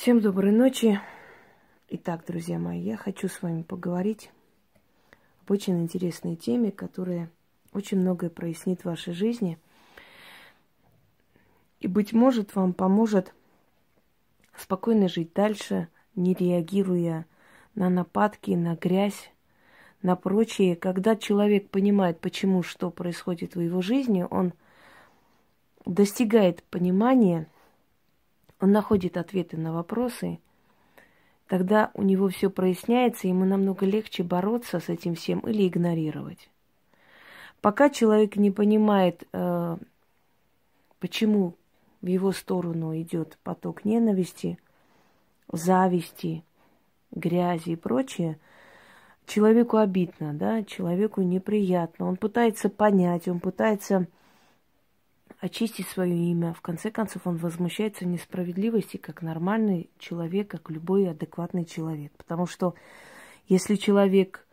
[0.00, 0.98] Всем доброй ночи.
[1.90, 4.30] Итак, друзья мои, я хочу с вами поговорить
[5.42, 7.30] об очень интересной теме, которая
[7.74, 9.58] очень многое прояснит в вашей жизни.
[11.80, 13.34] И, быть может, вам поможет
[14.56, 17.26] спокойно жить дальше, не реагируя
[17.74, 19.30] на нападки, на грязь,
[20.00, 20.76] на прочее.
[20.76, 24.54] Когда человек понимает, почему что происходит в его жизни, он
[25.84, 27.46] достигает понимания–
[28.60, 30.38] он находит ответы на вопросы,
[31.48, 36.50] тогда у него все проясняется, ему намного легче бороться с этим всем или игнорировать.
[37.60, 39.76] Пока человек не понимает, э,
[40.98, 41.54] почему
[42.00, 44.58] в его сторону идет поток ненависти,
[45.52, 46.42] зависти,
[47.10, 48.38] грязи и прочее,
[49.26, 52.08] человеку обидно, да, человеку неприятно.
[52.08, 54.06] Он пытается понять, он пытается
[55.40, 56.52] очистить свое имя.
[56.52, 62.12] В конце концов, он возмущается несправедливости, как нормальный человек, как любой адекватный человек.
[62.16, 62.74] Потому что
[63.48, 64.46] если человек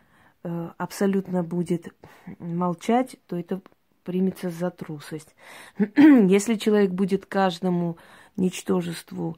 [0.44, 1.94] э, абсолютно будет
[2.39, 3.61] молчать, то это
[4.03, 5.36] примется за трусость.
[5.98, 7.98] если человек будет каждому
[8.38, 9.36] ничтожеству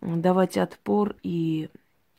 [0.00, 1.68] давать отпор и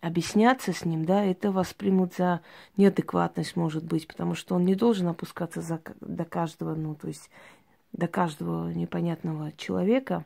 [0.01, 2.41] объясняться с ним, да, это воспримут за
[2.75, 7.29] неадекватность, может быть, потому что он не должен опускаться за, до каждого, ну, то есть
[7.93, 10.25] до каждого непонятного человека,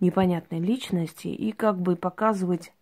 [0.00, 2.72] непонятной личности, и как бы показывать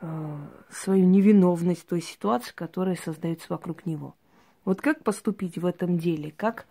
[0.00, 0.38] э,
[0.70, 4.14] свою невиновность той ситуации, которая создается вокруг него.
[4.64, 6.32] Вот как поступить в этом деле?
[6.36, 6.66] Как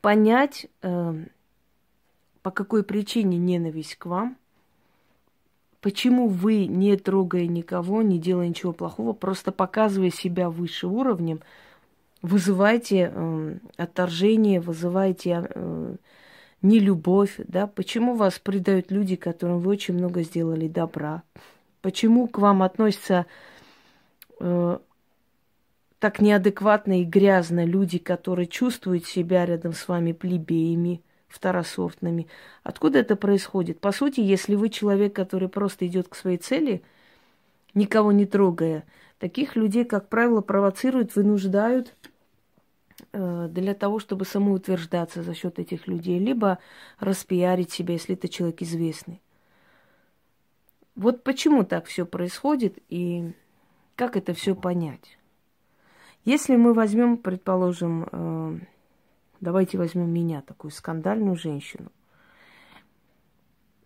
[0.00, 1.14] понять, э,
[2.42, 4.36] по какой причине ненависть к вам?
[5.82, 11.40] Почему вы, не трогая никого, не делая ничего плохого, просто показывая себя выше уровнем–
[12.24, 15.96] вызываете э, отторжение, вызываете э,
[16.62, 17.66] нелюбовь, да?
[17.66, 21.22] Почему вас предают люди, которым вы очень много сделали добра?
[21.82, 23.26] Почему к вам относятся
[24.40, 24.78] э,
[25.98, 32.26] так неадекватно и грязно люди, которые чувствуют себя рядом с вами плебеями, второсортными?
[32.62, 33.80] Откуда это происходит?
[33.80, 36.82] По сути, если вы человек, который просто идет к своей цели,
[37.74, 38.84] никого не трогая,
[39.18, 41.94] таких людей, как правило, провоцируют, вынуждают
[43.12, 46.58] для того, чтобы самоутверждаться за счет этих людей, либо
[46.98, 49.20] распиарить себя, если это человек известный.
[50.94, 53.32] Вот почему так все происходит и
[53.96, 55.18] как это все понять.
[56.24, 58.58] Если мы возьмем, предположим, э,
[59.40, 61.90] давайте возьмем меня, такую скандальную женщину,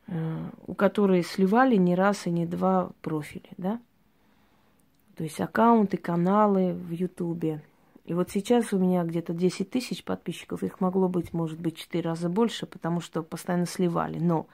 [0.06, 3.80] э, у которой сливали не раз и не два профиля, да?
[5.16, 7.62] То есть аккаунты, каналы в Ютубе–
[8.08, 12.08] и вот сейчас у меня где-то 10 тысяч подписчиков, их могло быть, может быть, 4
[12.08, 14.18] раза больше, потому что постоянно сливали.
[14.18, 14.46] Но,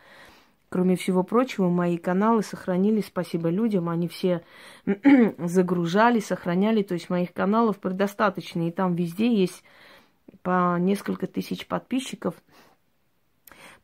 [0.71, 4.43] кроме всего прочего, мои каналы сохранили, спасибо людям, они все
[5.39, 9.63] загружали, сохраняли, то есть моих каналов предостаточно, и там везде есть
[10.43, 12.35] по несколько тысяч подписчиков.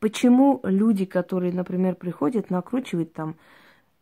[0.01, 3.37] Почему люди, которые, например, приходят, накручивают там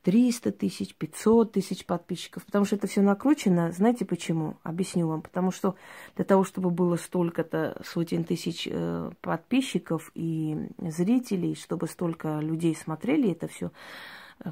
[0.08, 3.72] 300 тысяч, 500 тысяч подписчиков, потому что это все накручено.
[3.72, 4.56] Знаете почему?
[4.62, 5.20] Объясню вам.
[5.20, 5.74] Потому что
[6.16, 13.32] для того, чтобы было столько-то сотен тысяч э, подписчиков и зрителей, чтобы столько людей смотрели
[13.32, 13.70] это все,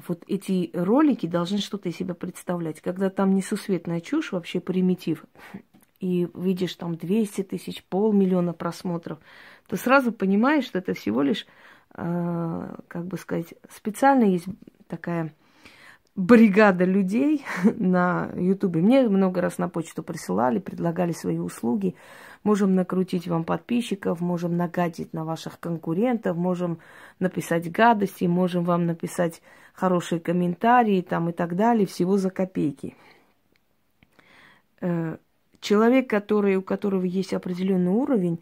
[0.07, 2.79] вот эти ролики должны что-то из себя представлять.
[2.79, 5.25] Когда там несусветная чушь, вообще примитив,
[5.99, 9.17] и видишь там 200 тысяч, полмиллиона просмотров,
[9.65, 11.47] то сразу понимаешь, что это всего лишь,
[11.95, 14.45] э, как бы сказать, специально есть
[14.87, 15.33] такая
[16.17, 18.81] бригада людей на Ютубе.
[18.81, 21.95] Мне много раз на почту присылали, предлагали свои услуги.
[22.43, 26.79] Можем накрутить вам подписчиков, можем нагадить на ваших конкурентов, можем
[27.19, 29.41] написать гадости, можем вам написать
[29.73, 32.95] хорошие комментарии там и так далее, всего за копейки.
[34.81, 35.17] Э,
[35.59, 38.39] человек, который, у которого есть определенный уровень,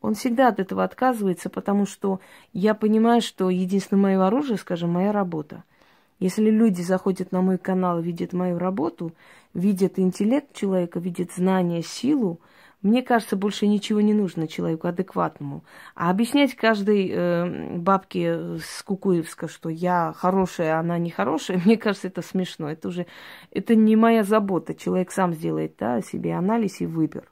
[0.00, 2.20] он всегда от этого отказывается, потому что
[2.52, 5.64] я понимаю, что единственное мое оружие, скажем, моя работа–
[6.18, 9.12] если люди заходят на мой канал, видят мою работу,
[9.54, 12.40] видят интеллект человека, видят знания, силу,
[12.82, 15.64] мне кажется, больше ничего не нужно человеку адекватному.
[15.96, 21.76] А объяснять каждой э, бабке с Кукуевска, что я хорошая, а она не хорошая, мне
[21.76, 22.70] кажется, это смешно.
[22.70, 23.06] Это уже
[23.50, 24.74] это не моя забота.
[24.74, 27.30] Человек сам сделает да, себе анализ и выбор.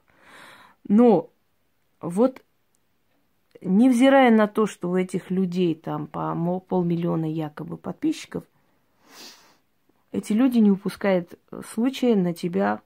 [0.87, 1.29] Но
[2.01, 2.41] вот
[3.61, 8.43] невзирая на то, что у этих людей там по полмиллиона якобы подписчиков–
[10.11, 11.33] эти люди не упускают
[11.71, 12.81] случая на тебя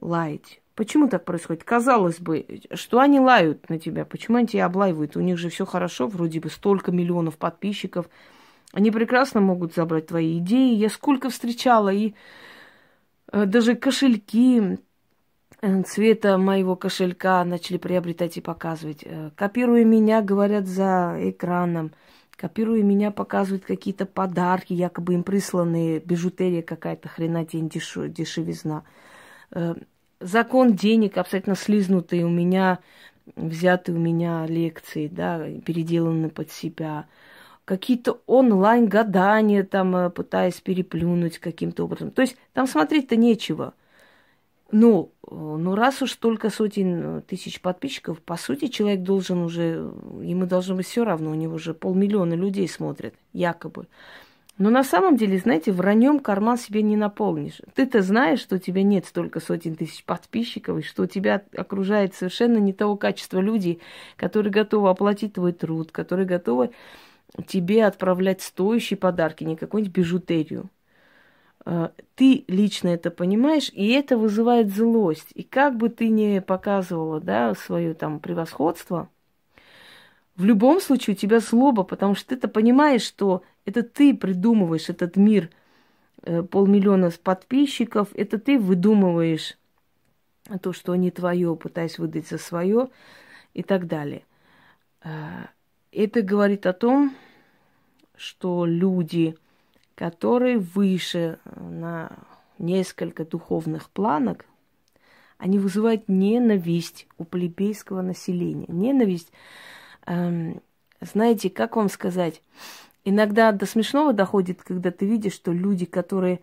[0.00, 0.60] лаять.
[0.74, 1.62] Почему так происходит?
[1.62, 5.16] Казалось бы, что они лают на тебя, почему они тебя облаивают?
[5.16, 8.08] У них же все хорошо, вроде бы столько миллионов подписчиков,
[8.72, 10.74] Они прекрасно могут забрать твои идеи.
[10.76, 12.14] Я сколько встречала, и
[13.32, 14.78] э, даже кошельки
[15.60, 19.02] э, цвета моего кошелька начали приобретать и показывать.
[19.04, 21.92] Э, копируя меня, говорят за экраном.
[22.40, 27.94] Копируя меня, показывают какие-то подарки, якобы им присланные, бижутерия какая-то, хренотень, деш...
[27.96, 28.84] дешевизна.
[30.20, 32.78] Закон денег абсолютно слизнутый у меня,
[33.36, 37.06] взятые у меня лекции, да, переделаны под себя
[37.66, 42.10] какие-то онлайн-гадания, там, э, пытаясь переплюнуть каким-то образом.
[42.10, 43.74] То есть там смотреть-то нечего.
[44.72, 49.92] Ну, э, ну, раз уж только сотен э, тысяч подписчиков, по сути, человек должен уже,
[50.22, 53.86] ему должно быть все равно, у него уже полмиллиона людей смотрят, якобы.
[54.58, 57.62] Но на самом деле, знаете, враньем карман себе не наполнишь.
[57.74, 62.58] Ты-то знаешь, что у тебя нет столько сотен тысяч подписчиков, и что тебя окружает совершенно
[62.58, 63.80] не того качества людей,
[64.16, 66.72] которые готовы оплатить твой труд, которые готовы
[67.46, 70.68] тебе отправлять стоящие подарки, не какую-нибудь бижутерию.
[71.64, 75.28] А, ты лично это понимаешь, и это вызывает злость.
[75.34, 79.08] И как бы ты ни показывала, да, свое там превосходство,
[80.36, 85.16] в любом случае у тебя злоба, потому что ты-то понимаешь, что это ты придумываешь этот
[85.16, 85.50] мир
[86.22, 89.58] э, полмиллиона подписчиков, это ты выдумываешь
[90.62, 92.88] то, что не твое, пытаясь выдать за свое
[93.52, 94.22] и так далее.
[95.02, 95.50] А,
[95.92, 97.14] это говорит о том,
[98.16, 99.36] что люди,
[100.00, 102.10] которые выше э, на
[102.58, 104.46] несколько духовных планок,
[105.36, 108.64] они вызывают ненависть у плебейского населения.
[108.68, 109.30] Ненависть,
[110.06, 110.62] эм,
[111.02, 112.40] знаете, как вам сказать,
[113.04, 116.40] иногда до смешного доходит, когда ты видишь, что люди, которые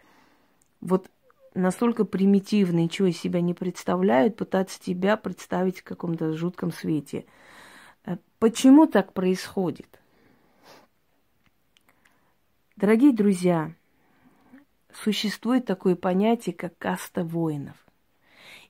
[0.80, 1.10] вот
[1.56, 7.26] настолько примитивны, ничего из себя не представляют, пытаются тебя представить в каком-то жутком свете–
[8.08, 9.88] Э, почему так происходит?
[12.78, 13.74] Дорогие друзья,
[14.94, 17.76] существует такое понятие, как каста воинов.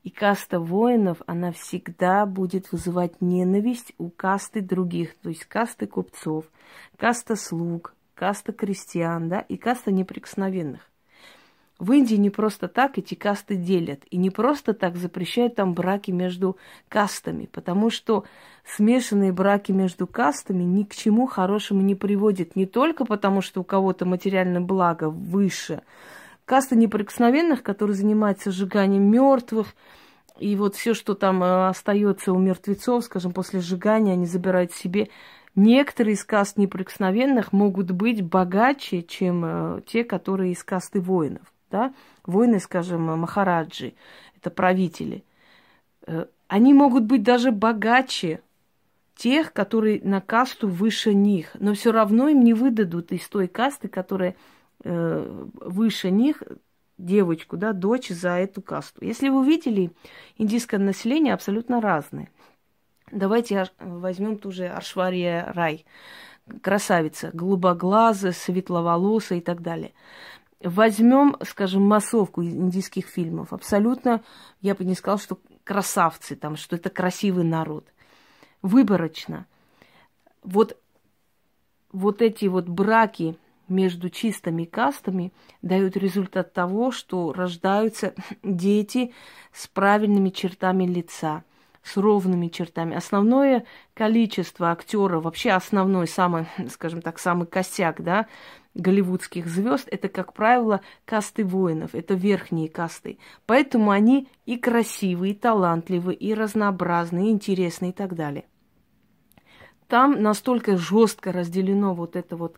[0.02, 6.46] И каста воинов, она всегда будет вызывать ненависть у касты других, то есть касты купцов,
[6.96, 10.90] каста слуг, каста крестьян, да, и каста неприкосновенных.
[11.80, 16.10] В Индии не просто так эти касты делят, и не просто так запрещают там браки
[16.10, 16.58] между
[16.90, 18.24] кастами, потому что
[18.66, 23.64] смешанные браки между кастами ни к чему хорошему не приводят, не только потому, что у
[23.64, 25.84] кого-то материальное благо выше.
[26.46, 29.68] Каста неприкосновенных, которые занимаются сжиганием мертвых,
[30.40, 35.10] и вот все, что там э, остается у мертвецов, скажем, после сжигания, они забирают себе.
[35.56, 41.42] Некоторые из каст неприкосновенных могут быть богаче, чем э, те, которые из касты воинов
[41.72, 41.94] да,
[42.26, 43.94] воины, скажем, махараджи,
[44.36, 45.24] это правители,
[46.06, 48.42] э, они могут быть даже богаче
[49.16, 53.88] тех, которые на касту выше них, но все равно им не выдадут из той касты,
[53.88, 54.36] которая
[54.84, 56.44] э, выше них,
[56.98, 59.04] девочку, да, дочь за эту касту.
[59.04, 59.92] Если вы увидели,
[60.38, 62.30] индийское население абсолютно разное.
[63.12, 65.86] Давайте возьмем ту же Аршвария Рай,
[66.62, 69.94] красавица, голубоглазая, светловолосая и так далее.
[70.62, 73.54] Возьмем, скажем, массовку индийских фильмов.
[73.54, 74.24] Абсолютно,
[74.62, 77.88] я бы не сказала, что красавцы там, что это красивый народ.
[78.64, 79.46] Выборочно.
[80.42, 80.78] Вот,
[81.92, 83.38] вот эти вот браки
[83.68, 89.14] между чистыми кастами дают результат того, что рождаются дети
[89.52, 91.44] с правильными чертами лица,
[91.84, 92.96] с ровными чертами.
[92.96, 98.28] Основное количество актеров, вообще основной, самый, скажем так, самый косяк, да,
[98.78, 103.18] голливудских звезд, это, как правило, касты воинов, это верхние касты.
[103.46, 108.46] Поэтому они и красивые, и талантливые, и разнообразные, и интересные и так далее.
[109.88, 112.58] Там настолько жестко разделено вот это вот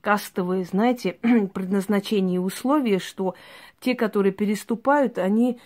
[0.00, 1.18] кастовые, знаете,
[1.54, 3.34] предназначение и условия, что
[3.80, 5.60] те, которые переступают, они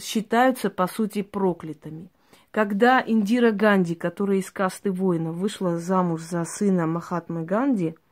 [0.00, 2.10] считаются, по сути, проклятыми.
[2.50, 7.94] Когда Индира Ганди, которая из касты воинов, вышла замуж за сына Махатмы Ганди–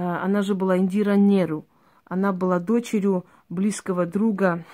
[0.00, 1.66] она же была Индира Неру.
[2.04, 4.64] Она была дочерью близкого друга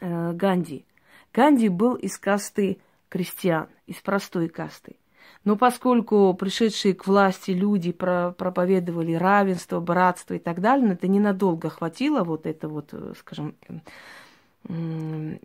[0.00, 0.84] э, Ганди.
[1.32, 4.96] Ганди был из касты крестьян, из простой касты.
[5.44, 12.24] Но поскольку пришедшие к власти люди проповедовали равенство, братство и так далее, это ненадолго хватило
[12.24, 13.54] вот это вот, э, скажем,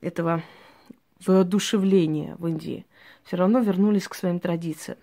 [0.02, 0.42] этого
[1.26, 2.86] воодушевления в Индии.
[3.24, 4.98] Все равно вернулись к своим традициям.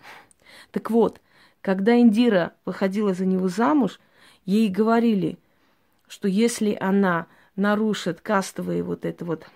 [0.72, 1.20] Так вот,
[1.62, 4.00] когда Индира выходила за него замуж,
[4.44, 5.38] ей говорили,
[6.08, 7.26] что если она
[7.56, 9.46] нарушит кастовый вот это вот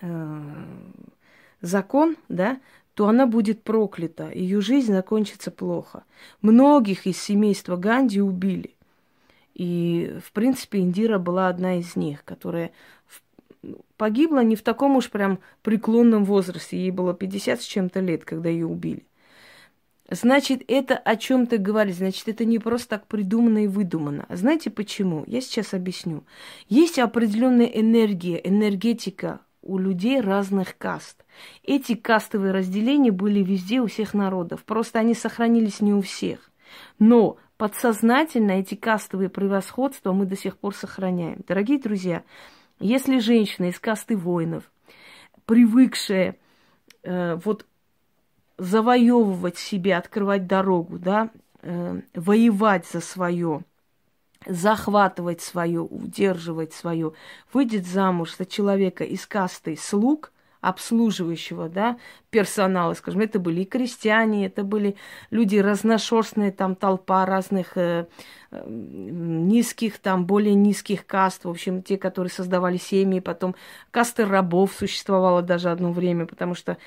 [0.00, 0.42] э,
[1.60, 2.60] закон, да,
[2.94, 6.04] то она будет проклята, ее жизнь закончится плохо.
[6.40, 8.74] Многих из семейства Ганди убили.
[9.54, 12.72] И, в принципе, Индира была одна из них, которая
[13.96, 16.76] погибла не в таком уж прям преклонном возрасте.
[16.76, 19.04] Ей было 50 с чем-то лет, когда ее убили.
[20.10, 21.96] Значит, это о чем-то говорит.
[21.96, 24.26] Значит, это не просто так придумано и выдумано.
[24.28, 25.24] Знаете почему?
[25.26, 26.24] Я сейчас объясню.
[26.68, 31.24] Есть определенная энергия, энергетика у людей разных каст.
[31.62, 34.62] Эти кастовые разделения были везде у всех народов.
[34.64, 36.50] Просто они сохранились не у всех.
[36.98, 41.40] Но подсознательно эти кастовые превосходства мы до сих пор сохраняем.
[41.48, 42.24] Дорогие друзья,
[42.78, 44.70] если женщина из касты воинов,
[45.46, 46.36] привыкшая
[47.02, 47.64] э, вот
[48.58, 51.30] завоевывать себе, открывать дорогу, да,
[51.62, 53.64] э, воевать за свое,
[54.46, 57.12] захватывать свое, удерживать свое,
[57.52, 60.32] выйдет замуж за человека из касты слуг,
[60.64, 61.98] обслуживающего, да,
[62.30, 64.96] персонала, скажем, это были и крестьяне, это были
[65.30, 68.06] люди разношерстные, там толпа разных э,
[68.50, 73.54] э, низких, там более низких каст, в общем, те, которые создавали семьи, потом
[73.90, 76.78] касты рабов существовало даже одно время, потому что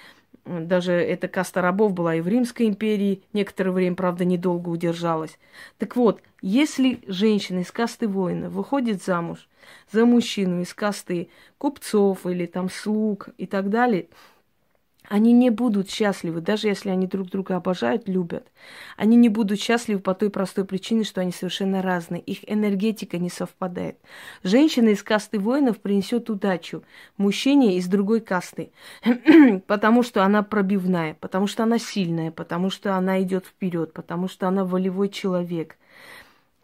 [0.47, 5.37] даже эта каста рабов была и в Римской империи, некоторое время, правда, недолго удержалась.
[5.77, 9.47] Так вот, если женщина из касты воина выходит замуж
[9.91, 14.07] за мужчину из касты купцов или там слуг и так далее–
[15.09, 18.47] они не будут счастливы, даже если они друг друга обожают, любят.
[18.97, 22.21] Они не будут счастливы по той простой причине, что они совершенно разные.
[22.21, 23.97] Их энергетика не совпадает.
[24.43, 26.83] Женщина из касты воинов принесет удачу
[27.17, 28.71] мужчине из другой касты,
[29.67, 34.47] потому что она пробивная, потому что она сильная, потому что она идет вперед, потому что
[34.47, 35.77] она волевой человек.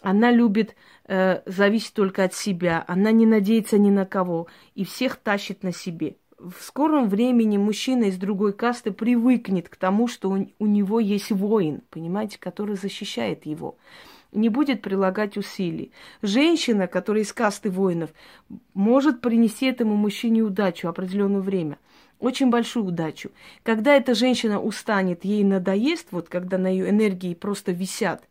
[0.02, 0.76] Она любит
[1.08, 5.72] э, зависеть только от себя, она не надеется ни на кого и всех тащит на
[5.72, 11.32] себе в скором времени мужчина из другой касты привыкнет к тому, что у, него есть
[11.32, 13.78] воин, понимаете, который защищает его.
[14.34, 15.92] Не будет прилагать усилий.
[16.22, 18.10] Женщина, которая из касты воинов,
[18.74, 21.78] может принести этому мужчине удачу определенное время.
[22.20, 23.32] Очень большую удачу.
[23.64, 28.28] Когда эта женщина устанет, ей надоест, вот когда на ее энергии просто висят,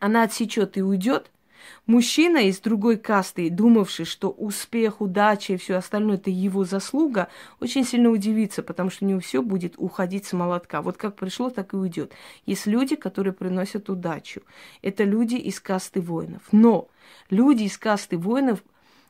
[0.00, 1.30] она отсечет и уйдет–
[1.86, 7.84] Мужчина из другой касты, думавший, что успех, удача и все остальное это его заслуга, очень
[7.84, 10.82] сильно удивится, потому что у него все будет уходить с молотка.
[10.82, 12.12] Вот как пришло, так и уйдет.
[12.46, 14.42] Есть люди, которые приносят удачу.
[14.82, 16.42] Это люди из касты воинов.
[16.52, 16.88] Но
[17.28, 18.62] люди из касты воинов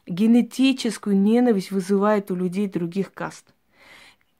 [0.06, 3.44] генетическую ненависть вызывают у людей других каст.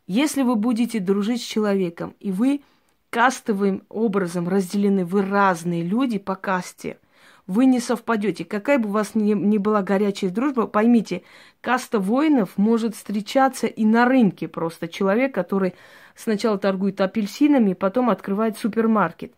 [0.07, 2.63] Если вы будете дружить с человеком, и вы
[3.11, 6.99] кастовым образом разделены, вы разные люди по касте–
[7.51, 8.45] вы не совпадете.
[8.45, 11.23] Какая бы у вас ни, ни была горячая дружба, поймите,
[11.61, 14.87] каста воинов может встречаться и на рынке просто.
[14.87, 15.75] Человек, который
[16.15, 19.35] сначала торгует апельсинами, потом открывает супермаркет.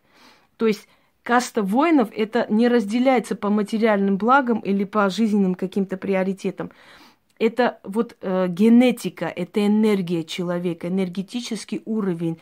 [0.58, 0.88] То есть
[1.22, 6.70] каста воинов это не разделяется по материальным благам или по жизненным каким-то приоритетам.
[7.38, 12.38] Это вот э, генетика, это энергия человека, энергетический уровень,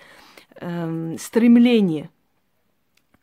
[0.56, 2.10] э, стремление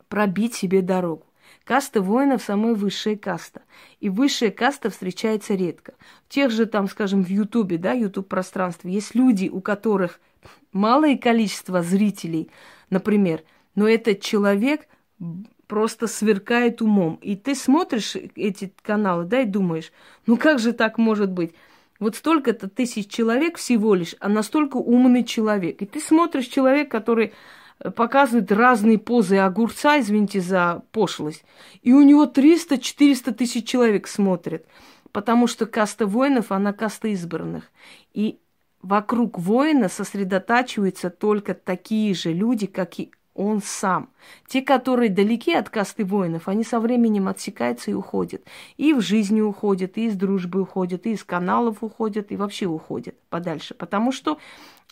[0.08, 1.27] пробить себе дорогу.
[1.68, 3.62] Каста воинов самая высшая каста.
[4.00, 5.96] И высшая каста встречается редко.
[6.26, 10.22] В тех же, там, скажем, в Ютубе, да, Ютуб пространстве, есть люди, у которых
[10.72, 12.50] малое количество зрителей,
[12.90, 13.44] например,
[13.76, 14.88] но этот человек
[15.68, 17.20] просто сверкает умом.
[17.22, 19.92] И ты смотришь эти каналы, да, и думаешь,
[20.26, 21.54] ну как же так может быть?
[22.00, 25.82] Вот столько-то тысяч человек всего лишь, а настолько умный человек.
[25.82, 27.34] И ты смотришь человек, который
[27.96, 31.44] показывает разные позы огурца, извините за пошлость.
[31.82, 34.66] И у него 300-400 тысяч человек смотрят.
[35.12, 37.72] Потому что каста воинов, она каста избранных.
[38.14, 38.40] И
[38.82, 44.10] вокруг воина сосредотачиваются только такие же люди, как и он сам.
[44.48, 48.42] Те, которые далеки от касты воинов, они со временем отсекаются и уходят.
[48.76, 53.16] И в жизни уходят, и из дружбы уходят, и из каналов уходят, и вообще уходят
[53.30, 53.74] подальше.
[53.76, 54.40] Потому что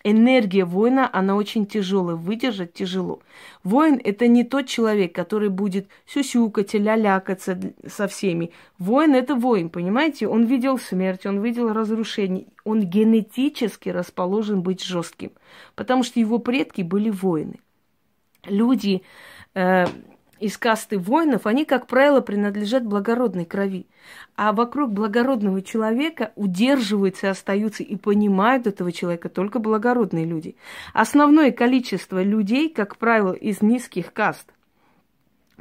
[0.05, 3.19] энергия воина, она очень тяжелая, выдержать тяжело.
[3.63, 8.51] Воин– это не тот человек, который будет сюсюкать лялякаться со всеми.
[8.77, 10.27] Воин– это воин, понимаете?
[10.27, 12.45] Он видел смерть, он видел разрушение.
[12.63, 15.31] Он генетически расположен быть жестким,
[15.75, 17.59] потому что его предки были воины.
[18.47, 19.03] Люди
[19.53, 19.85] э,
[20.39, 23.87] из касты воинов, они, как правило, принадлежат благородной крови.
[24.35, 30.55] А вокруг благородного человека удерживаются, остаются и понимают этого человека только благородные люди.
[30.93, 34.51] Основное количество людей, как правило, из низких каст.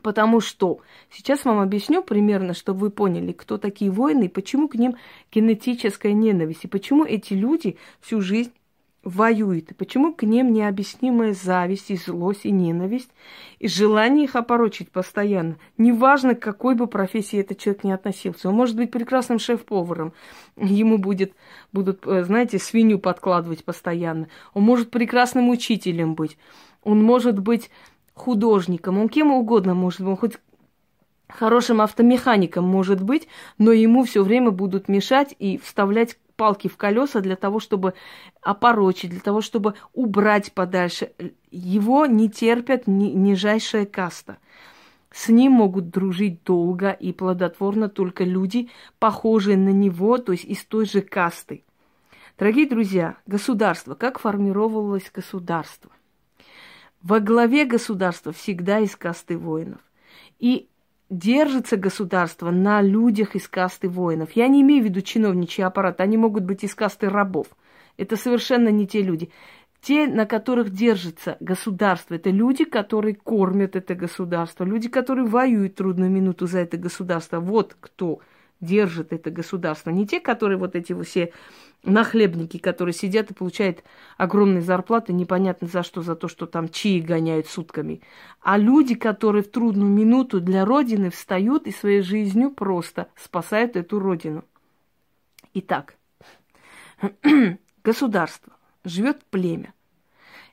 [0.03, 4.75] Потому что сейчас вам объясню примерно, чтобы вы поняли, кто такие воины и почему к
[4.75, 4.97] ним
[5.33, 8.53] генетическая ненависть, и почему эти люди всю жизнь
[9.05, 9.71] воюет.
[9.71, 13.11] И почему к ним необъяснимая зависть и злость и ненависть,
[13.59, 15.57] и желание их опорочить постоянно.
[15.79, 18.49] Неважно, к какой бы профессии этот человек не относился.
[18.49, 20.13] Он может быть прекрасным шеф-поваром,
[20.57, 21.35] ему будет,
[21.73, 24.29] будут, э, знаете, свинью подкладывать постоянно.
[24.55, 26.39] Он может прекрасным учителем быть.
[26.83, 27.71] Он может быть
[28.15, 30.35] художником, он кем угодно может быть, он хоть
[31.29, 37.21] хорошим автомехаником может быть, но ему все время будут мешать и вставлять палки в колеса
[37.21, 37.95] для того, чтобы
[38.41, 41.13] опорочить, для того, чтобы убрать подальше.
[41.51, 44.39] Его не терпят ни, нижайшая каста.
[45.11, 50.65] С ним могут дружить долго и плодотворно только люди, похожие на него, то есть из
[50.65, 51.63] той же касты.
[52.37, 55.93] Дорогие друзья, государство, как формировалось государство?
[57.01, 59.81] Во главе государства всегда из касты воинов.
[60.41, 60.69] И
[61.19, 64.33] держится государство на людях из касты воинов.
[64.35, 67.47] Я не имею в виду чиновничий аппарат, они могут быть из касты рабов.
[67.97, 69.31] Это совершенно не те люди.
[69.81, 76.11] Те, на которых держится государство, это люди, которые кормят это государство, люди, которые воюют трудную
[76.11, 77.39] минуту за это государство.
[77.39, 78.21] Вот кто
[78.65, 79.91] держит это государство.
[79.91, 81.33] Не те, которые вот эти все
[81.83, 83.85] нахлебники, которые сидят и получают
[84.17, 88.01] огромные зарплаты, непонятно за что, за то, что там чаи гоняют сутками.
[88.41, 93.99] А люди, которые в трудную минуту для Родины встают и своей жизнью просто спасают эту
[93.99, 94.45] Родину.
[95.55, 95.97] Итак,
[97.85, 98.53] государство,
[98.85, 99.75] живет племя.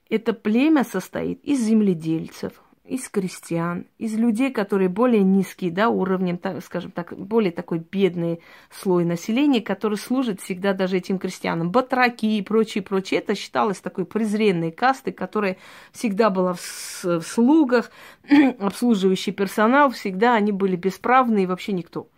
[0.10, 2.62] Это племя состоит из земледельцев,
[2.92, 8.42] из крестьян, из людей, которые более низкие, да, уровнем, так, скажем так, более такой бедный
[8.70, 11.72] слой населения, который служит всегда даже этим крестьянам.
[11.72, 13.22] Батраки и прочее, прочее.
[13.22, 15.56] Это считалось такой презренной кастой, которая
[15.94, 17.92] всегда была в, в слугах,
[18.60, 22.10] обслуживающий персонал, всегда они были бесправны и вообще никто.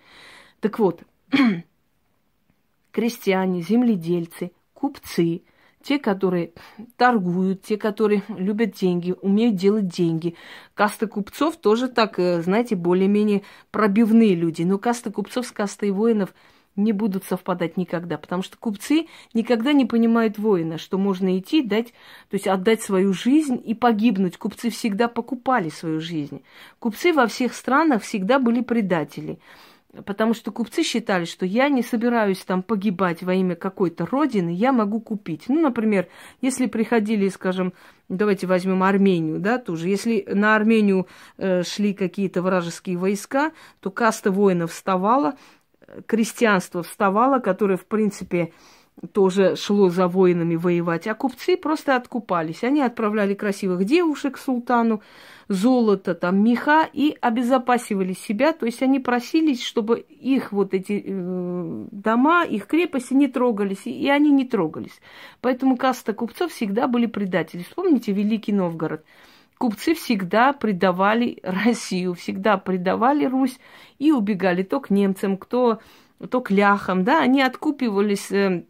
[0.60, 1.04] Так вот,
[2.92, 5.44] крестьяне, земледельцы, купцы–
[5.84, 6.54] те, которые
[6.98, 10.36] торгуют, те, которые любят деньги, умеют делать деньги.
[10.74, 14.64] Каста купцов тоже так, э, знаете, более-менее пробивные люди.
[14.64, 16.34] Но каста купцов с кастой воинов
[16.76, 21.88] не будут совпадать никогда, потому что купцы никогда не понимают воина, что можно идти, дать,
[22.30, 24.38] то есть отдать свою жизнь и погибнуть.
[24.38, 26.44] Купцы всегда покупали свою жизнь.
[26.80, 29.40] Купцы во всех странах всегда были предатели.
[30.06, 34.72] Потому что купцы считали, что я не собираюсь там погибать во имя какой-то родины, я
[34.72, 35.44] могу купить.
[35.48, 36.08] Ну, например,
[36.42, 37.74] если приходили, скажем,
[38.10, 39.90] давайте возьмем Армению, да, тоже.
[39.90, 43.52] Если на Армению э, шли какие-то вражеские войска,
[43.82, 45.36] то каста воинов вставала,
[45.82, 48.52] э, крестьянство вставало, которое, в принципе,
[49.12, 52.64] тоже шло за воинами воевать, а купцы просто откупались.
[52.64, 55.02] Они отправляли красивых девушек к султану,
[55.50, 58.54] золото, там, меха и обезопасивали себя.
[58.54, 64.10] То есть они просились, чтобы их вот эти э, дома, их крепости не трогались, и
[64.10, 65.02] они не трогались.
[65.42, 67.64] Поэтому каста купцов всегда были предатели.
[67.64, 69.04] Вспомните Великий Новгород.
[69.58, 73.60] Купцы всегда предавали Россию, всегда предавали Русь
[74.00, 75.80] и убегали то к немцам, кто,
[76.30, 78.66] то к ляхам, да, они откупивались э,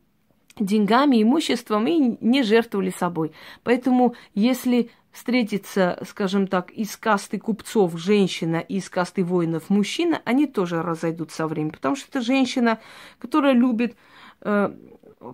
[0.60, 3.32] деньгами, имуществом и не жертвовали собой.
[3.64, 10.48] Поэтому, если встретится, скажем так, из касты купцов женщина и из касты воинов мужчина, они
[10.48, 11.74] тоже разойдутся со временем.
[11.74, 12.80] Потому что это женщина,
[13.20, 13.96] которая любит
[14.42, 14.74] э,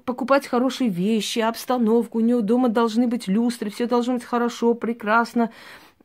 [0.05, 5.49] покупать хорошие вещи, обстановку, у нее дома должны быть люстры, все должно быть хорошо, прекрасно.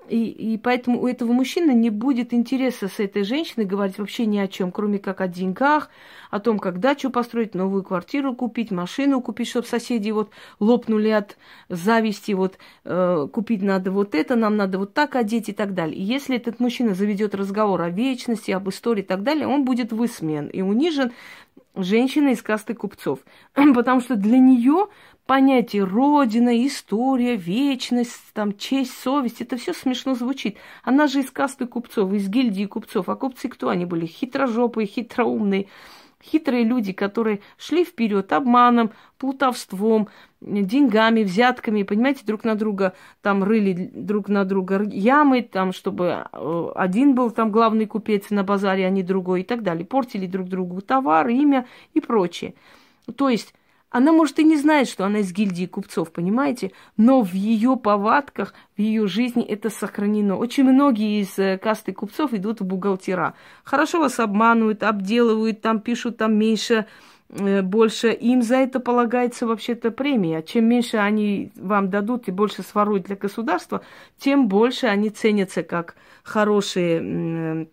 [0.08, 4.36] И, и поэтому у этого мужчины не будет интереса с этой женщиной говорить вообще ни
[4.38, 5.88] о чем, кроме как о деньгах,
[6.30, 11.38] о том, как дачу построить, новую квартиру купить, машину купить, чтобы соседи вот лопнули от
[11.70, 15.96] зависти, вот э, купить надо вот это, нам надо вот так одеть и так далее.
[15.96, 19.92] И если этот мужчина заведет разговор о вечности, об истории и так далее, он будет
[19.92, 21.12] высмеян и унижен
[21.76, 23.20] женщиной из касты купцов.
[23.54, 24.88] Потому что для нее
[25.26, 30.56] понятие родина, история, вечность, там, честь, совесть, это все смешно звучит.
[30.82, 33.08] Она же из касты купцов, из гильдии купцов.
[33.08, 34.06] А купцы кто они были?
[34.06, 35.68] Хитрожопые, хитроумные,
[36.22, 40.08] хитрые люди, которые шли вперед обманом, плутовством,
[40.40, 46.66] деньгами, взятками, понимаете, друг на друга там рыли друг на друга ямы, там, чтобы э,
[46.74, 49.86] один был там главный купец на базаре, а не другой и так далее.
[49.86, 52.54] Портили друг другу товар, имя и прочее.
[53.16, 53.54] То есть
[53.94, 56.72] она, может, и не знает, что она из гильдии купцов, понимаете?
[56.96, 60.36] Но в ее повадках, в ее жизни это сохранено.
[60.36, 63.34] Очень многие из э, касты купцов идут в бухгалтера.
[63.62, 66.86] Хорошо вас обманывают, обделывают, там пишут там меньше,
[67.28, 68.10] э, больше.
[68.10, 70.42] Им за это полагается вообще-то премия.
[70.42, 73.82] Чем меньше они вам дадут и больше своруют для государства,
[74.18, 77.68] тем больше они ценятся как хорошие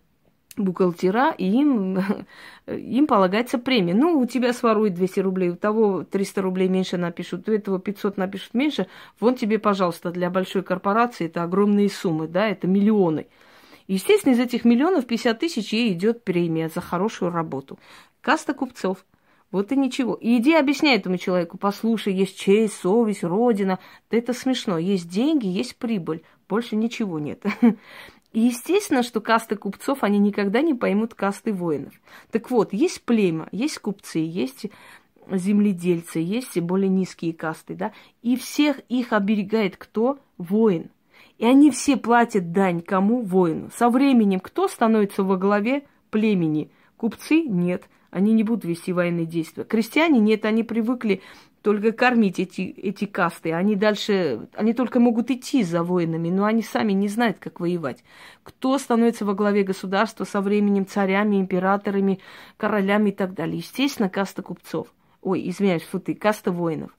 [0.60, 1.98] бухгалтера, и им,
[2.66, 3.94] им полагается премия.
[3.94, 8.16] Ну, у тебя сворует 200 рублей, у того 300 рублей меньше напишут, у этого 500
[8.16, 8.86] напишут меньше.
[9.20, 13.26] Вон тебе, пожалуйста, для большой корпорации это огромные суммы, да, это миллионы.
[13.88, 17.78] Естественно, из этих миллионов 50 тысяч ей идет премия за хорошую работу.
[18.20, 19.04] Каста купцов.
[19.50, 20.14] Вот и ничего.
[20.14, 23.78] И иди объясняй этому человеку, послушай, есть честь, совесть, родина.
[24.10, 24.78] Да это смешно.
[24.78, 26.22] Есть деньги, есть прибыль.
[26.48, 27.44] Больше ничего нет.
[28.32, 31.92] И естественно, что касты купцов, они никогда не поймут касты воинов.
[32.30, 34.66] Так вот, есть племя, есть купцы, есть
[35.30, 37.92] земледельцы, есть более низкие касты, да,
[38.22, 40.18] и всех их оберегает кто?
[40.38, 40.90] Воин.
[41.38, 43.22] И они все платят дань кому?
[43.22, 43.70] Воину.
[43.76, 46.70] Со временем кто становится во главе племени?
[46.96, 47.42] Купцы?
[47.42, 47.84] Нет.
[48.10, 49.64] Они не будут вести военные действия.
[49.64, 50.20] Крестьяне?
[50.20, 51.22] Нет, они привыкли
[51.62, 53.52] только кормить эти, эти касты.
[53.52, 58.02] Они дальше, они только могут идти за воинами, но они сами не знают, как воевать.
[58.42, 62.18] Кто становится во главе государства со временем царями, императорами,
[62.56, 63.58] королями и так далее?
[63.58, 64.88] Естественно, каста купцов.
[65.22, 66.90] Ой, извиняюсь, фу ты, каста воинов.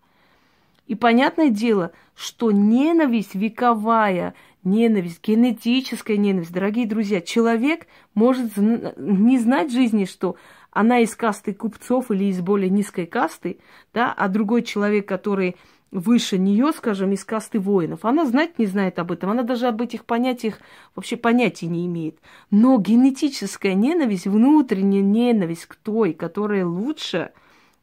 [0.88, 9.71] И понятное дело, что ненависть вековая, ненависть, генетическая ненависть, дорогие друзья, человек может не знать
[9.71, 10.36] жизни, что
[10.74, 13.60] она из касты купцов или из более низкой касты,
[13.94, 15.56] да, а другой человек, который
[15.92, 19.80] выше нее, скажем, из касты воинов, она знать не знает об этом, она даже об
[19.82, 20.60] этих понятиях
[20.96, 22.18] вообще понятия не имеет.
[22.50, 27.32] Но генетическая ненависть, внутренняя ненависть к той, которая лучше,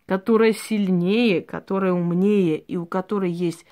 [0.07, 3.65] которая сильнее, которая умнее и у которой есть,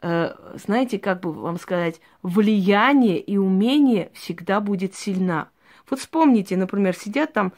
[0.00, 5.48] э, знаете, как бы вам сказать, влияние и умение всегда будет сильна.
[5.90, 7.52] Вот вспомните, например, сидят там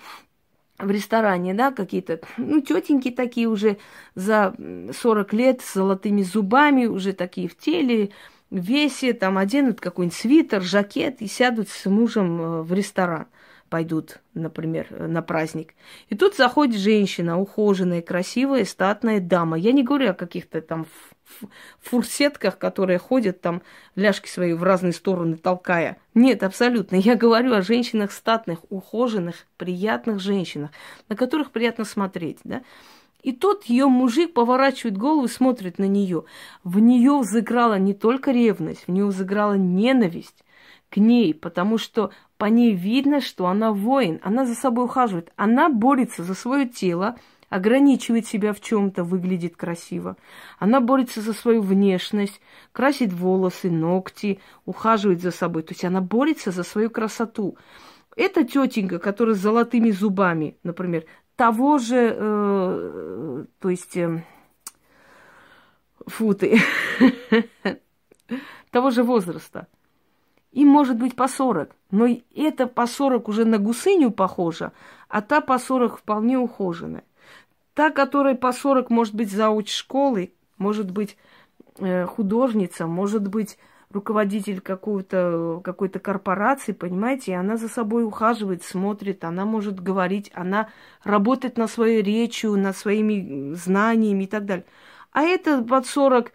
[0.79, 3.79] в ресторане, да, какие-то, ну, тетеньки такие уже
[4.15, 4.55] за
[4.93, 8.11] 40 лет с золотыми зубами, уже такие в теле,
[8.51, 13.27] в весе, там оденут какой-нибудь свитер, жакет и сядут с мужем э, в ресторан
[13.75, 15.75] пойдут, например, на праздник.
[16.09, 19.59] И тут заходит женщина, ухоженная, красивая, статная дама.
[19.59, 20.87] Я не говорю о каких-то там
[21.83, 23.63] фурсетках, которые ходят там,
[23.97, 25.97] ляжки свои в разные стороны толкая.
[26.15, 26.95] Нет, абсолютно.
[26.95, 30.71] Я говорю о женщинах статных, ухоженных, приятных женщинах,
[31.09, 32.63] на которых приятно смотреть, да.
[33.25, 36.27] И тот ее мужик поворачивает голову и смотрит на нее.
[36.63, 40.44] В нее взыграла не только ревность, в нее взыграла ненависть
[40.95, 45.69] к ней, потому что по ней видно, что она воин, она за собой ухаживает, она
[45.69, 50.17] борется за свое тело, ограничивает себя в чем-то, выглядит красиво.
[50.61, 55.65] Она борется за свою внешность, красит волосы, ногти, ухаживает за собой.
[55.65, 57.59] То есть она борется за свою красоту.
[58.15, 64.23] Эта тетенька, которая с золотыми зубами, например, того же, э, то есть, э,
[66.07, 66.61] фу ты,
[68.71, 69.67] того же возраста–
[70.55, 74.71] им может быть по 40, но это по 40 уже на гусыню похоже,
[75.09, 77.05] а та по 40 вполне ухоженная.
[77.75, 81.17] Та, которая по 40 может быть зауч школы, может быть
[81.79, 83.59] э, художница, может быть
[83.91, 90.69] руководитель какой-то какой корпорации, понимаете, и она за собой ухаживает, смотрит, она может говорить, она
[91.03, 94.67] работает над своей речью, над своими знаниями и так далее.
[95.11, 96.31] А это под 40 Э,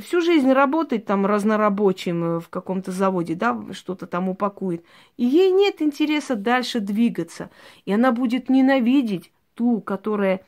[0.00, 4.84] всю жизнь работает там разнорабочим э, в каком-то заводе, да, что-то там упакует.
[5.16, 7.50] И ей нет интереса дальше двигаться.
[7.84, 10.44] И она будет ненавидеть ту, которая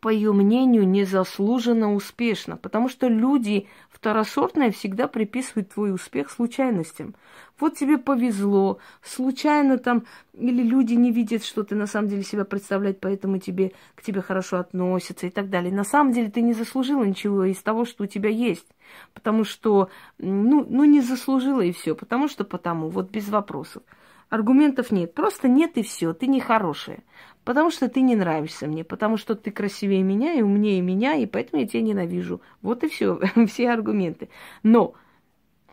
[0.00, 2.56] по ее мнению, незаслуженно успешно.
[2.56, 7.14] Потому что люди второсортные всегда приписывают твой успех случайностям.
[7.58, 12.44] Вот тебе повезло, случайно там, или люди не видят, что ты на самом деле себя
[12.44, 15.72] представляешь, поэтому тебе, к тебе хорошо относятся и так далее.
[15.72, 18.68] На самом деле ты не заслужила ничего из того, что у тебя есть.
[19.14, 21.96] Потому что, ну, ну не заслужила и все.
[21.96, 23.82] Потому что потому, вот без вопросов.
[24.28, 27.02] Аргументов нет, просто нет и все, ты не хорошая.
[27.48, 31.24] Потому что ты не нравишься мне, потому что ты красивее меня и умнее меня, и
[31.24, 32.42] поэтому я тебя ненавижу.
[32.60, 34.28] Вот и все, все аргументы.
[34.62, 34.92] Но,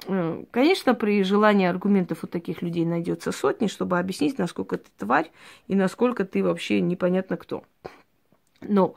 [0.07, 5.29] э, конечно, при желании аргументов у таких людей найдется сотни, чтобы объяснить, насколько ты тварь
[5.67, 7.65] и насколько ты вообще непонятно кто.
[8.61, 8.95] Но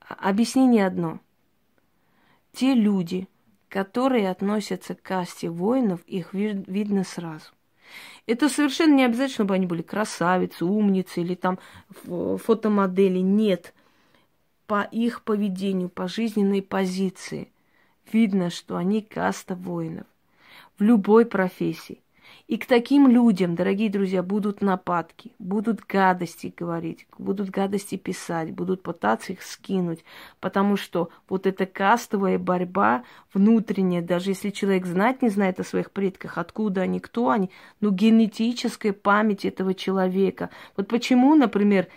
[0.00, 1.20] объяснение одно.
[2.52, 3.26] Те люди,
[3.70, 7.52] которые относятся к касте воинов, их видно сразу.
[8.26, 11.58] Это совершенно не обязательно, чтобы они были красавицы, умницы или там
[12.04, 13.18] фотомодели.
[13.18, 13.74] Нет.
[14.66, 17.52] По их поведению, по жизненной позиции
[18.12, 20.06] видно, что они каста воинов
[20.78, 22.01] в любой профессии.
[22.52, 28.82] И к таким людям, дорогие друзья, будут нападки, будут гадости говорить, будут гадости писать, будут
[28.82, 30.04] пытаться их скинуть,
[30.38, 35.92] потому что вот эта кастовая борьба внутренняя, даже если человек знать не знает о своих
[35.92, 37.48] предках, откуда они, кто они,
[37.80, 40.50] ну генетическая память этого человека.
[40.76, 41.88] Вот почему, например,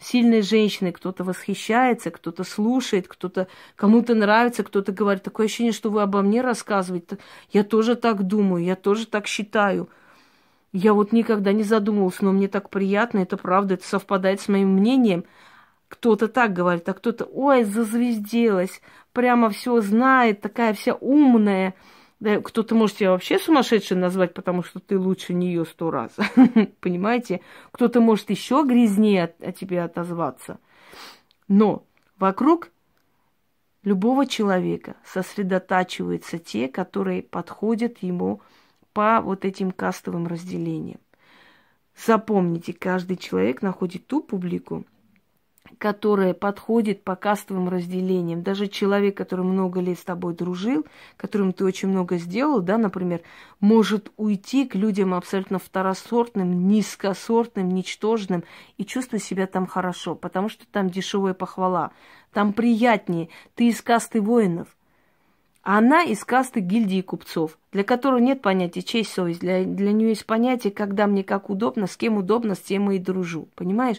[0.00, 6.02] сильной женщиной кто-то восхищается, кто-то слушает, кто-то кому-то нравится, кто-то говорит, такое ощущение, что вы
[6.02, 7.18] обо мне рассказываете.
[7.50, 9.88] Я тоже так думаю, я тоже так считаю.
[10.72, 14.68] Я вот никогда не задумывался, но мне так приятно, это правда, это совпадает с моим
[14.68, 15.24] мнением.
[15.88, 18.82] Кто-то так говорит, а кто-то, ой, зазвезделась,
[19.12, 21.74] прямо все знает, такая вся умная.
[22.20, 26.16] Да, кто-то может тебя вообще сумасшедшей назвать, потому что ты лучше нее сто раз.
[26.80, 27.40] Понимаете?
[27.70, 30.58] Кто-то может еще грязнее о тебе отозваться.
[31.46, 32.70] Но вокруг
[33.84, 38.42] любого человека сосредотачиваются те, которые подходят ему
[38.92, 41.00] по вот этим кастовым разделениям.
[42.04, 44.84] Запомните, каждый человек находит ту публику,
[45.76, 48.42] которая подходит по кастовым разделениям.
[48.42, 53.20] Даже человек, который много лет с тобой дружил, которым ты очень много сделал, да, например,
[53.60, 58.44] может уйти к людям абсолютно второсортным, низкосортным, ничтожным
[58.76, 61.92] и чувствовать себя там хорошо, потому что там дешевая похвала,
[62.32, 64.68] там приятнее, ты из касты воинов.
[65.62, 69.40] А она из касты гильдии купцов, для которой нет понятия честь, совесть.
[69.40, 72.98] Для, для нее есть понятие, когда мне как удобно, с кем удобно, с тем и
[72.98, 73.48] дружу.
[73.54, 73.98] Понимаешь?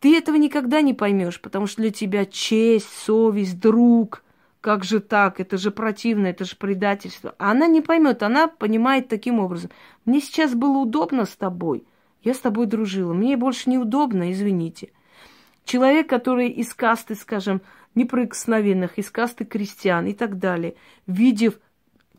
[0.00, 4.24] Ты этого никогда не поймешь, потому что для тебя честь, совесть, друг,
[4.62, 7.34] как же так, это же противно, это же предательство.
[7.38, 9.70] А она не поймет, она понимает таким образом.
[10.06, 11.84] Мне сейчас было удобно с тобой,
[12.22, 14.90] я с тобой дружила, мне больше неудобно, извините.
[15.64, 17.60] Человек, который из касты, скажем,
[17.94, 20.74] неприкосновенных, из касты крестьян и так далее,
[21.06, 21.58] видев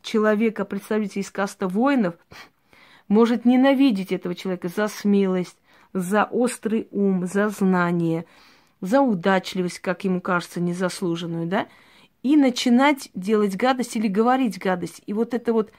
[0.02, 2.14] человека, представителя из каста воинов,
[3.08, 5.58] может ненавидеть этого человека за смелость,
[5.92, 8.24] за острый ум, за знание,
[8.80, 11.68] за удачливость, как ему кажется, незаслуженную, да,
[12.22, 15.02] и начинать делать гадость или говорить гадость.
[15.06, 15.72] И вот эта вот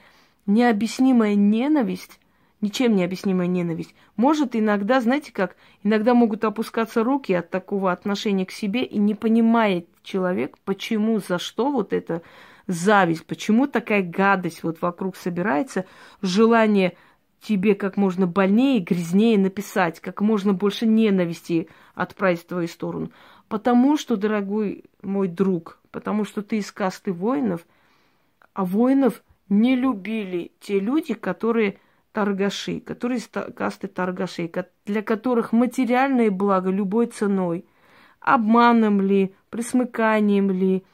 [0.46, 2.20] необъяснимая ненависть,
[2.62, 8.46] ничем не объяснимая ненависть, может иногда, знаете как, иногда могут опускаться руки от такого отношения
[8.46, 12.22] к себе, и не понимает человек, почему, за что вот это
[12.68, 15.86] зависть, почему такая гадость вот вокруг собирается,
[16.22, 16.96] желание
[17.44, 23.12] тебе как можно больнее, грязнее написать, как можно больше ненависти отправить в твою сторону.
[23.50, 27.68] Потому что, дорогой мой друг, потому что ты из касты воинов,
[28.54, 31.80] а воинов не любили те люди, которые
[32.14, 34.52] торгаши, которые из касты торгашей,
[34.86, 37.66] для которых материальное благо любой ценой,
[38.22, 40.86] обманом ли, присмыканием ли,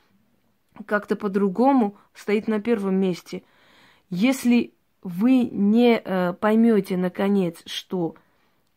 [0.85, 3.43] как-то по-другому стоит на первом месте.
[4.09, 8.15] Если вы не э, поймете, наконец, что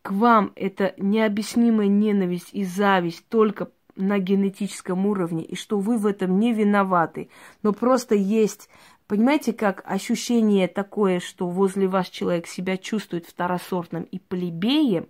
[0.02, 6.06] к вам это необъяснимая ненависть и зависть только на генетическом уровне, и что вы в
[6.06, 7.28] этом не виноваты,
[7.62, 8.68] но просто есть,
[9.06, 15.08] понимаете, как ощущение такое, что возле вас человек себя чувствует второсортным и плебеем,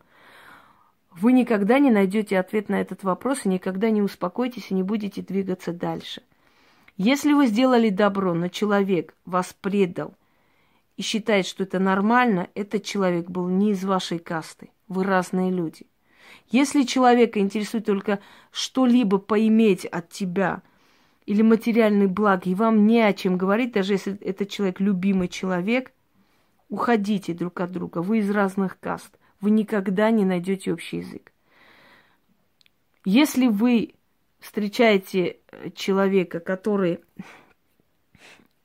[1.13, 5.21] вы никогда не найдете ответ на этот вопрос и никогда не успокойтесь и не будете
[5.23, 6.23] двигаться дальше.
[6.97, 10.15] Если вы сделали добро, но человек вас предал,
[10.97, 14.71] и считает, что это нормально, этот человек был не из вашей касты.
[14.89, 15.87] Вы разные люди.
[16.49, 20.63] Если человека интересует только что-либо поиметь от тебя
[21.25, 25.93] или материальный благ, и вам не о чем говорить, даже если этот человек любимый человек,
[26.69, 27.99] уходите друг от друга.
[27.99, 29.19] Вы из разных каст.
[29.41, 31.33] Вы никогда не найдете общий язык.
[33.05, 33.95] Если вы
[34.39, 37.01] встречаете э, человека, который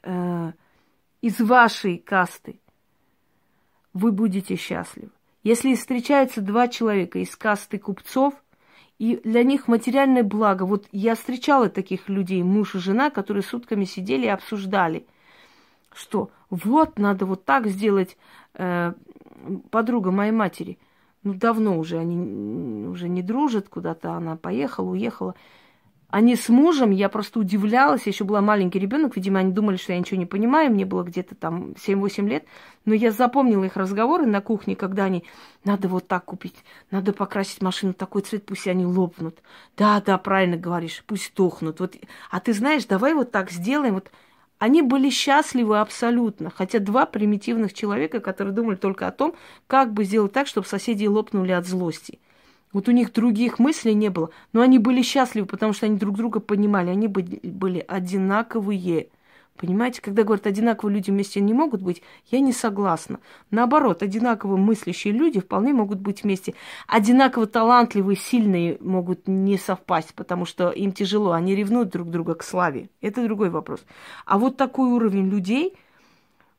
[0.04, 0.52] э,
[1.22, 2.60] из вашей касты,
[3.94, 5.12] вы будете счастливы.
[5.44, 8.34] Если встречаются два человека из касты купцов,
[9.00, 10.64] и для них материальное благо.
[10.64, 15.06] Вот я встречала таких людей, муж и жена, которые сутками сидели и обсуждали,
[15.94, 18.18] что вот надо вот так сделать.
[18.56, 18.94] Э,
[19.70, 20.80] подруга моей матери,
[21.24, 25.36] ну давно уже они уже не дружат, куда-то она поехала, уехала.
[26.10, 29.92] Они с мужем, я просто удивлялась, я еще была маленький ребенок, видимо, они думали, что
[29.92, 32.46] я ничего не понимаю, мне было где-то там 7-8 лет,
[32.86, 35.26] но я запомнила их разговоры на кухне, когда они,
[35.66, 36.56] надо вот так купить,
[36.92, 39.40] надо покрасить машину такой цвет, пусть они лопнут.
[39.76, 41.82] Да, да, правильно говоришь, пусть тухнут.
[41.82, 41.96] Вот,
[42.32, 44.10] а ты знаешь, давай вот так сделаем, вот
[44.60, 49.36] они были счастливы абсолютно, хотя два примитивных человека, которые думали только о том,
[49.68, 52.20] как бы сделать так, чтобы соседи лопнули от злости.
[52.74, 54.30] Вот у них других мыслей не было.
[54.54, 56.90] Но они были счастливы, потому что они друг друга понимали.
[56.90, 59.10] Они были одинаковые.
[59.56, 63.20] Понимаете, когда говорят, одинаковые люди вместе не могут быть, я не согласна.
[63.50, 66.54] Наоборот, одинаково мыслящие люди вполне могут быть вместе.
[66.88, 72.44] Одинаково талантливые, сильные могут не совпасть, потому что им тяжело, они ревнуют друг друга к
[72.44, 72.90] славе.
[73.02, 73.84] Это другой вопрос.
[74.28, 75.76] А вот такой уровень людей–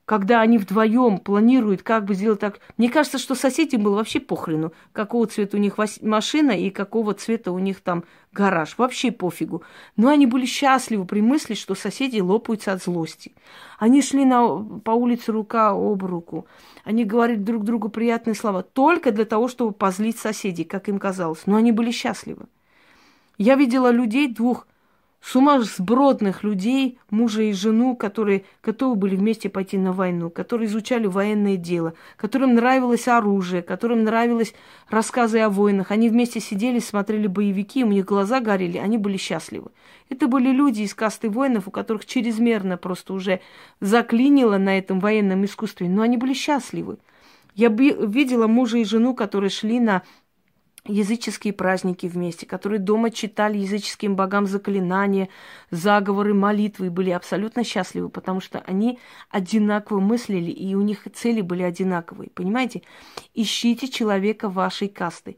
[0.09, 2.61] когда они вдвоем планируют, как бы сделать так.
[2.79, 7.53] Мне кажется, что соседям было вообще похрену, какого цвета у них машина и какого цвета
[7.53, 8.79] у них там гараж.
[8.79, 9.63] Вообще пофигу.
[9.97, 13.35] Но они были счастливы при мысли, что соседи лопаются от злости.
[13.79, 14.49] Они шли на,
[14.83, 16.47] по улице рука об руку.
[16.85, 21.43] Они говорили друг другу приятные слова только для того, чтобы позлить соседей, как им казалось.
[21.45, 22.47] Но они были счастливы.
[23.37, 24.67] Я видела людей двух
[25.21, 31.57] сумасбродных людей, мужа и жену, которые готовы были вместе пойти на войну, которые изучали военное
[31.57, 34.55] дело, которым нравилось оружие, которым нравились
[34.89, 35.91] рассказы о войнах.
[35.91, 39.71] Они вместе сидели, смотрели боевики, у них глаза горели, они были счастливы.
[40.09, 43.41] Это были люди из касты воинов, у которых чрезмерно просто уже
[43.81, 46.99] заклинило на этом военном искусстве, но они были счастливы.
[47.55, 50.03] Я видела мужа и жену, которые шли на
[50.85, 55.29] языческие праздники вместе, которые дома читали языческим богам заклинания,
[55.71, 58.99] заговоры, молитвы и были абсолютно счастливы, потому что они
[59.31, 62.31] одинаково мыслили, и у них цели были одинаковые.
[62.31, 62.83] Понимаете?
[63.35, 65.37] Ищите человека вашей касты.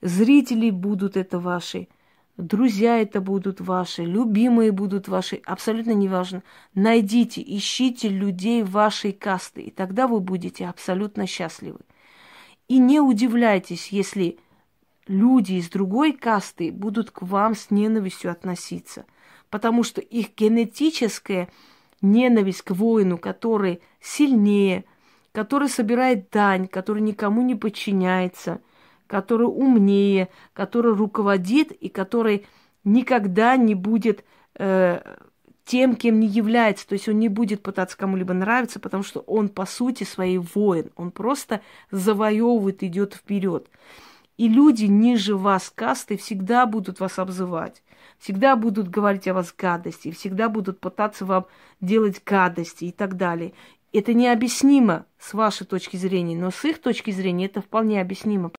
[0.00, 1.88] Зрители будут это ваши,
[2.36, 6.42] друзья это будут ваши, любимые будут ваши, абсолютно неважно.
[6.74, 11.80] Найдите, ищите людей вашей касты, и тогда вы будете абсолютно счастливы.
[12.68, 14.38] И не удивляйтесь, если
[15.06, 19.06] люди из другой касты будут к вам с ненавистью относиться,
[19.50, 21.48] потому что их генетическая
[22.00, 24.84] ненависть к воину, который сильнее,
[25.32, 28.60] который собирает дань, который никому не подчиняется,
[29.06, 32.46] который умнее, который руководит и который
[32.84, 35.00] никогда не будет э,
[35.64, 36.86] тем, кем не является.
[36.86, 40.90] То есть он не будет пытаться кому-либо нравиться, потому что он по сути своей воин.
[40.96, 43.68] Он просто завоевывает, идет вперед.
[44.36, 47.82] И люди ниже вас касты всегда будут вас обзывать,
[48.18, 51.46] всегда будут говорить о вас гадости, всегда будут пытаться вам
[51.80, 53.52] делать гадости и так далее.
[53.92, 58.50] Это необъяснимо с вашей точки зрения, но с их точки зрения это вполне объяснимо.